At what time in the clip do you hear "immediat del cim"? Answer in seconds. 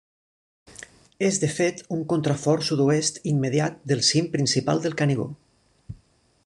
3.33-4.31